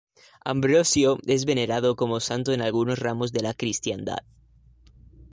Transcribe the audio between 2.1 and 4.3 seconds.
santo en algunos ramos de la cristiandad.